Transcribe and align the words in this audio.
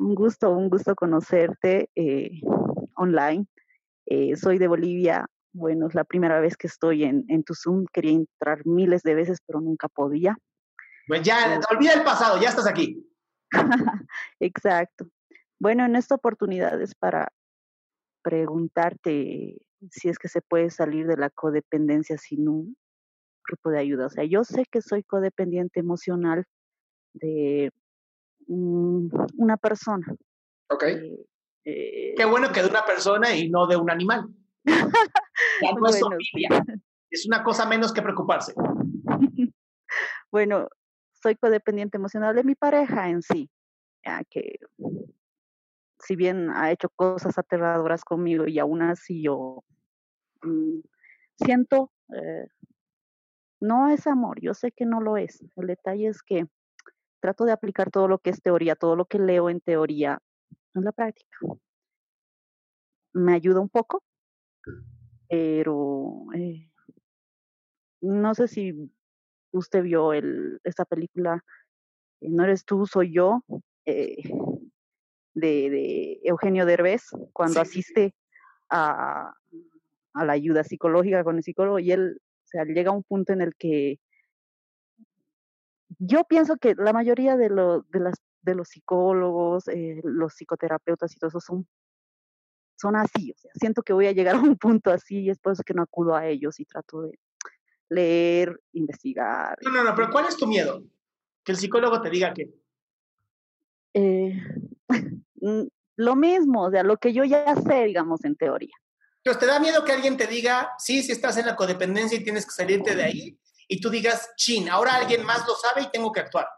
un 0.00 0.14
gusto, 0.14 0.50
un 0.50 0.68
gusto 0.70 0.94
conocerte 0.94 1.90
eh, 1.94 2.40
online. 2.96 3.46
Eh, 4.06 4.34
soy 4.36 4.58
de 4.58 4.66
Bolivia. 4.66 5.26
Bueno, 5.52 5.88
es 5.88 5.94
la 5.94 6.04
primera 6.04 6.40
vez 6.40 6.56
que 6.56 6.66
estoy 6.66 7.04
en, 7.04 7.24
en, 7.28 7.44
tu 7.44 7.54
Zoom. 7.54 7.84
Quería 7.92 8.12
entrar 8.12 8.64
miles 8.64 9.02
de 9.02 9.14
veces, 9.14 9.38
pero 9.46 9.60
nunca 9.60 9.88
podía. 9.88 10.36
Pues 11.06 11.22
ya, 11.22 11.54
eh, 11.54 11.60
olvida 11.70 11.92
el 11.92 12.02
pasado, 12.02 12.40
ya 12.40 12.48
estás 12.48 12.66
aquí. 12.66 13.06
Exacto. 14.40 15.06
Bueno, 15.58 15.84
en 15.84 15.96
esta 15.96 16.14
oportunidad 16.14 16.80
es 16.80 16.94
para 16.94 17.32
preguntarte 18.22 19.58
si 19.90 20.08
es 20.08 20.18
que 20.18 20.28
se 20.28 20.40
puede 20.40 20.70
salir 20.70 21.06
de 21.06 21.16
la 21.16 21.30
codependencia 21.30 22.16
sin 22.16 22.48
un 22.48 22.76
grupo 23.46 23.70
de 23.70 23.80
ayuda. 23.80 24.06
O 24.06 24.10
sea, 24.10 24.24
yo 24.24 24.44
sé 24.44 24.64
que 24.70 24.80
soy 24.80 25.02
codependiente 25.02 25.80
emocional 25.80 26.44
de 27.12 27.70
una 28.46 29.56
persona. 29.56 30.06
Ok. 30.68 30.82
Eh, 30.84 31.26
eh, 31.64 32.14
Qué 32.16 32.24
bueno 32.24 32.50
que 32.52 32.62
de 32.62 32.68
una 32.68 32.84
persona 32.84 33.34
y 33.34 33.50
no 33.50 33.66
de 33.66 33.76
un 33.76 33.90
animal. 33.90 34.26
ya 34.64 35.72
no 35.72 35.86
es. 35.86 36.00
Es 37.10 37.26
una 37.26 37.42
cosa 37.42 37.66
menos 37.66 37.92
que 37.92 38.02
preocuparse. 38.02 38.54
bueno, 40.30 40.68
soy 41.12 41.36
codependiente 41.36 41.96
emocional 41.96 42.34
de 42.34 42.44
mi 42.44 42.54
pareja 42.54 43.08
en 43.08 43.22
sí, 43.22 43.50
ya 44.04 44.22
que 44.30 44.58
si 45.98 46.16
bien 46.16 46.50
ha 46.50 46.70
hecho 46.70 46.88
cosas 46.88 47.36
aterradoras 47.38 48.04
conmigo 48.04 48.46
y 48.46 48.58
aún 48.58 48.82
así 48.82 49.22
yo 49.22 49.64
mm, 50.42 50.80
siento, 51.36 51.92
eh, 52.14 52.46
no 53.60 53.88
es 53.88 54.06
amor, 54.06 54.40
yo 54.40 54.54
sé 54.54 54.72
que 54.72 54.86
no 54.86 55.00
lo 55.00 55.16
es. 55.16 55.44
El 55.56 55.66
detalle 55.66 56.08
es 56.08 56.22
que 56.22 56.46
trato 57.20 57.44
de 57.44 57.52
aplicar 57.52 57.90
todo 57.90 58.08
lo 58.08 58.18
que 58.18 58.30
es 58.30 58.42
teoría, 58.42 58.74
todo 58.74 58.96
lo 58.96 59.04
que 59.04 59.18
leo 59.18 59.50
en 59.50 59.60
teoría 59.60 60.20
en 60.74 60.84
la 60.84 60.92
práctica. 60.92 61.38
Me 63.12 63.34
ayuda 63.34 63.60
un 63.60 63.68
poco, 63.68 64.02
pero 65.28 66.26
eh, 66.34 66.70
no 68.00 68.34
sé 68.34 68.48
si 68.48 68.90
usted 69.52 69.82
vio 69.82 70.12
el, 70.12 70.60
esta 70.64 70.84
película, 70.84 71.44
eh, 72.20 72.28
No 72.30 72.44
eres 72.44 72.64
tú, 72.64 72.86
soy 72.86 73.12
yo, 73.12 73.44
eh, 73.84 74.22
de, 75.34 75.70
de, 75.70 76.20
Eugenio 76.24 76.66
Derbez, 76.66 77.02
cuando 77.32 77.60
asiste 77.60 78.14
a, 78.68 79.32
a, 80.14 80.24
la 80.24 80.32
ayuda 80.32 80.64
psicológica 80.64 81.24
con 81.24 81.36
el 81.36 81.42
psicólogo 81.42 81.78
y 81.78 81.92
él, 81.92 82.20
o 82.20 82.46
sea, 82.46 82.64
llega 82.64 82.90
a 82.90 82.94
un 82.94 83.02
punto 83.02 83.32
en 83.32 83.40
el 83.40 83.54
que 83.56 83.98
yo 85.98 86.24
pienso 86.24 86.56
que 86.56 86.74
la 86.76 86.92
mayoría 86.92 87.36
de, 87.36 87.48
lo, 87.48 87.82
de, 87.82 88.00
las, 88.00 88.16
de 88.42 88.54
los 88.54 88.68
psicólogos, 88.68 89.68
eh, 89.68 90.00
los 90.04 90.34
psicoterapeutas 90.34 91.14
y 91.14 91.18
todo 91.18 91.28
eso 91.28 91.40
son, 91.40 91.66
son 92.76 92.96
así. 92.96 93.32
O 93.32 93.38
sea, 93.38 93.50
siento 93.54 93.82
que 93.82 93.92
voy 93.92 94.06
a 94.06 94.12
llegar 94.12 94.36
a 94.36 94.40
un 94.40 94.56
punto 94.56 94.90
así 94.90 95.20
y 95.20 95.30
es 95.30 95.38
por 95.38 95.52
eso 95.52 95.62
que 95.64 95.74
no 95.74 95.82
acudo 95.82 96.14
a 96.14 96.26
ellos 96.26 96.60
y 96.60 96.64
trato 96.64 97.02
de 97.02 97.18
leer, 97.88 98.60
investigar. 98.72 99.58
No, 99.62 99.70
no, 99.70 99.84
no, 99.84 99.94
pero 99.94 100.10
¿cuál 100.10 100.26
es 100.26 100.36
tu 100.36 100.46
miedo? 100.46 100.82
Que 101.44 101.52
el 101.52 101.58
psicólogo 101.58 102.00
te 102.00 102.10
diga 102.10 102.32
que... 102.32 102.50
Eh, 103.94 104.40
lo 105.96 106.16
mismo, 106.16 106.62
o 106.62 106.70
sea, 106.70 106.82
lo 106.82 106.96
que 106.98 107.12
yo 107.12 107.24
ya 107.24 107.54
sé, 107.56 107.84
digamos, 107.84 108.24
en 108.24 108.36
teoría. 108.36 108.74
Entonces, 109.16 109.40
¿te 109.40 109.46
da 109.46 109.60
miedo 109.60 109.84
que 109.84 109.92
alguien 109.92 110.16
te 110.16 110.26
diga, 110.26 110.70
sí, 110.78 111.02
si 111.02 111.12
estás 111.12 111.36
en 111.36 111.46
la 111.46 111.56
codependencia 111.56 112.16
y 112.16 112.24
tienes 112.24 112.46
que 112.46 112.52
salirte 112.52 112.94
de 112.94 113.02
ahí? 113.02 113.38
Y 113.70 113.80
tú 113.80 113.88
digas, 113.88 114.32
chin, 114.36 114.68
ahora 114.68 114.96
alguien 114.96 115.24
más 115.24 115.46
lo 115.46 115.54
sabe 115.54 115.82
y 115.82 115.90
tengo 115.90 116.10
que 116.10 116.18
actuar. 116.18 116.48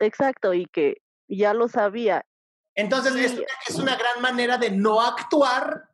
Exacto, 0.00 0.54
y 0.54 0.64
que 0.64 1.02
ya 1.28 1.52
lo 1.52 1.68
sabía. 1.68 2.24
Entonces, 2.74 3.14
es, 3.16 3.32
una, 3.34 3.46
es 3.68 3.74
una 3.76 3.96
gran 3.96 4.22
manera 4.22 4.56
de 4.56 4.70
no 4.70 5.02
actuar 5.02 5.90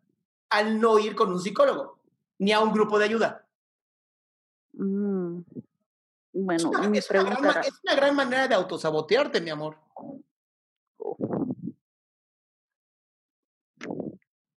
al 0.50 0.80
no 0.80 1.00
ir 1.00 1.16
con 1.16 1.32
un 1.32 1.40
psicólogo, 1.40 1.98
ni 2.38 2.52
a 2.52 2.60
un 2.60 2.72
grupo 2.72 3.00
de 3.00 3.06
ayuda. 3.06 3.48
Mm. 4.74 5.40
Bueno, 6.34 6.54
es 6.56 6.64
una, 6.64 6.88
mi 6.88 6.98
es, 6.98 7.10
una 7.10 7.24
gran, 7.24 7.64
es 7.64 7.80
una, 7.82 7.94
gran, 7.96 8.14
manera 8.14 8.46
de 8.46 8.54
autosabotearte, 8.54 9.40
mi 9.40 9.50
amor. 9.50 9.76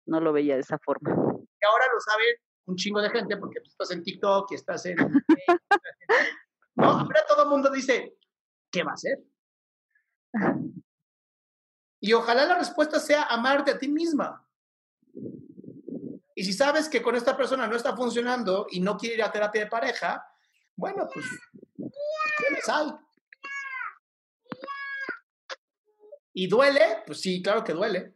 No 0.04 0.20
lo 0.20 0.30
veía 0.34 0.56
de 0.56 0.60
esa 0.60 0.78
forma. 0.78 1.10
Y 1.10 1.66
ahora 1.66 1.86
lo 1.90 2.00
saben 2.00 2.36
un 2.70 2.76
chingo 2.76 3.00
de 3.02 3.10
gente 3.10 3.36
porque 3.36 3.60
tú 3.60 3.68
estás 3.70 3.90
en 3.90 4.02
TikTok 4.02 4.50
y 4.52 4.54
estás 4.54 4.86
en... 4.86 4.96
no, 6.76 6.84
ahora 6.84 7.24
todo 7.28 7.42
el 7.44 7.48
mundo 7.50 7.70
dice, 7.70 8.16
¿qué 8.70 8.82
va 8.82 8.92
a 8.92 8.94
hacer? 8.94 9.18
Y 12.00 12.12
ojalá 12.12 12.46
la 12.46 12.58
respuesta 12.58 12.98
sea 12.98 13.24
amarte 13.24 13.72
a 13.72 13.78
ti 13.78 13.88
misma. 13.88 14.46
Y 16.34 16.44
si 16.44 16.52
sabes 16.52 16.88
que 16.88 17.02
con 17.02 17.16
esta 17.16 17.36
persona 17.36 17.66
no 17.66 17.76
está 17.76 17.94
funcionando 17.94 18.66
y 18.70 18.80
no 18.80 18.96
quiere 18.96 19.16
ir 19.16 19.22
a 19.22 19.32
terapia 19.32 19.64
de 19.64 19.70
pareja, 19.70 20.26
bueno, 20.74 21.06
pues, 21.12 21.26
¿qué 21.76 22.60
sal? 22.64 22.98
¿Y 26.32 26.46
duele? 26.46 27.02
Pues 27.06 27.20
sí, 27.20 27.42
claro 27.42 27.62
que 27.62 27.74
duele. 27.74 28.14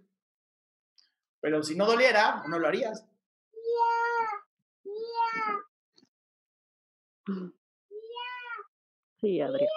Pero 1.40 1.62
si 1.62 1.76
no 1.76 1.84
doliera, 1.84 2.42
no 2.48 2.58
lo 2.58 2.68
harías. 2.68 3.04
Sí, 9.20 9.40
Adrián. 9.40 9.68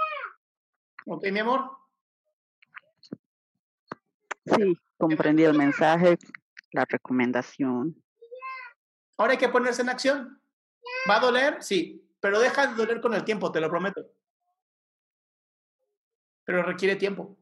Ok, 1.06 1.26
mi 1.32 1.40
amor. 1.40 1.72
Sí, 4.46 4.78
comprendí 4.98 5.44
el 5.44 5.58
mensaje, 5.58 6.18
la 6.72 6.86
recomendación. 6.86 8.02
Ahora 9.18 9.34
hay 9.34 9.38
que 9.38 9.50
ponerse 9.50 9.82
en 9.82 9.90
acción. 9.90 10.42
¿Va 11.10 11.18
a 11.18 11.20
doler? 11.20 11.64
Sí, 11.64 12.06
pero 12.20 12.40
deja 12.40 12.68
de 12.68 12.76
doler 12.76 13.02
con 13.02 13.14
el 13.14 13.24
tiempo, 13.24 13.52
te 13.52 13.60
lo 13.62 13.70
prometo. 13.70 14.06
pero 16.44 16.64
requiere 16.64 16.96
tiempo. 16.96 17.38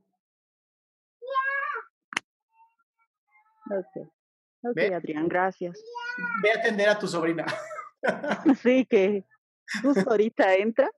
Ok, 3.69 4.07
ok, 4.63 4.75
Ve. 4.75 4.95
Adrián, 4.95 5.27
gracias. 5.27 5.79
Ve 6.41 6.51
a 6.51 6.59
atender 6.59 6.89
a 6.89 6.97
tu 6.97 7.07
sobrina. 7.07 7.45
Sí, 8.61 8.85
que 8.85 9.25
justo 9.81 10.09
ahorita 10.09 10.55
entra. 10.55 10.89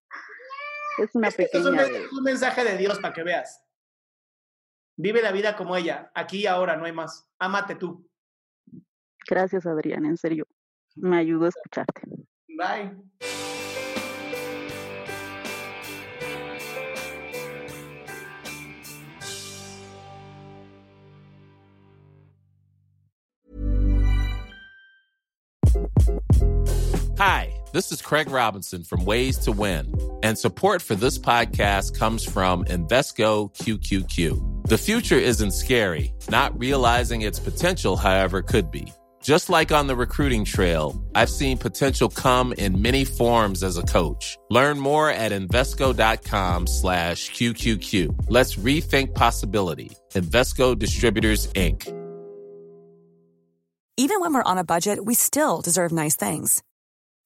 Es 0.97 1.13
una 1.13 1.27
Este 1.27 1.43
es 1.51 1.65
un, 1.65 1.75
pequeña. 1.77 1.97
es 1.99 2.11
un 2.11 2.23
mensaje 2.23 2.63
de 2.63 2.77
Dios 2.77 2.99
para 2.99 3.13
que 3.13 3.23
veas. 3.23 3.63
Vive 4.95 5.21
la 5.21 5.31
vida 5.31 5.55
como 5.55 5.75
ella, 5.75 6.11
aquí 6.15 6.39
y 6.39 6.47
ahora, 6.47 6.75
no 6.75 6.85
hay 6.85 6.91
más. 6.91 7.29
Ámate 7.37 7.75
tú. 7.75 8.09
Gracias, 9.29 9.65
Adrián, 9.65 10.05
en 10.05 10.17
serio. 10.17 10.47
Me 10.95 11.17
ayudó 11.17 11.45
a 11.45 11.49
escucharte. 11.49 12.01
Bye. 12.47 12.97
Hi, 27.19 27.49
this 27.77 27.91
is 27.91 28.01
Craig 28.01 28.27
Robinson 28.31 28.83
from 28.83 29.05
Ways 29.05 29.37
to 29.37 29.51
Win, 29.51 29.93
and 30.23 30.35
support 30.35 30.81
for 30.81 30.95
this 30.95 31.19
podcast 31.19 31.95
comes 31.95 32.23
from 32.23 32.65
Invesco 32.65 33.53
QQQ. 33.53 34.67
The 34.67 34.79
future 34.79 35.19
isn't 35.19 35.51
scary, 35.51 36.11
not 36.27 36.57
realizing 36.57 37.21
its 37.21 37.39
potential, 37.39 37.95
however, 37.95 38.41
could 38.41 38.71
be. 38.71 38.91
Just 39.21 39.51
like 39.51 39.71
on 39.71 39.85
the 39.85 39.95
recruiting 39.95 40.43
trail, 40.43 40.99
I've 41.13 41.29
seen 41.29 41.59
potential 41.59 42.09
come 42.09 42.51
in 42.53 42.81
many 42.81 43.05
forms 43.05 43.61
as 43.61 43.77
a 43.77 43.83
coach. 43.83 44.39
Learn 44.49 44.79
more 44.79 45.11
at 45.11 45.31
Invesco.com 45.31 46.65
slash 46.65 47.29
QQQ. 47.29 48.25
Let's 48.27 48.55
rethink 48.55 49.13
possibility. 49.13 49.91
Invesco 50.13 50.75
Distributors, 50.75 51.45
Inc. 51.53 51.85
Even 53.97 54.19
when 54.19 54.33
we're 54.33 54.41
on 54.43 54.57
a 54.57 54.63
budget, 54.63 55.05
we 55.05 55.13
still 55.13 55.61
deserve 55.61 55.91
nice 55.91 56.15
things. 56.15 56.63